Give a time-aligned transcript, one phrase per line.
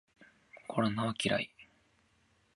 [0.67, 1.51] コロナは嫌い